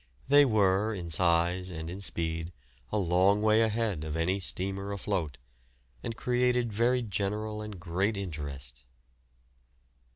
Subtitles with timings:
[0.29, 2.51] They were in size and in speed
[2.91, 5.37] a long way ahead of any steamer afloat,
[6.01, 8.85] and created very general and great interest.